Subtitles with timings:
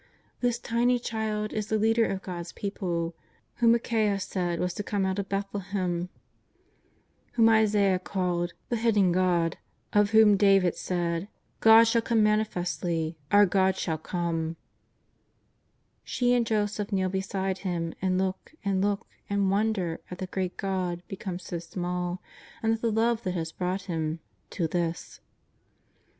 [0.39, 3.13] This tiny Child is the Leader of God's people
[3.57, 4.63] whom Micheaa said * Isaias i.
[4.63, 4.63] 66 JESUS OF NAZARETH.
[4.63, 6.09] was to come out of Bethlehem;
[7.33, 9.57] whom Isaias called" the Hidden God,"
[9.93, 11.27] of whom David said:^^
[11.59, 14.55] God shall come manifestly, our God shall come/'*
[16.03, 20.57] She and Joseph kneel beside Him, and look, and look, and wonder at the great
[20.57, 22.23] God become so small,
[22.63, 25.21] and at the love that has brought Him— to this.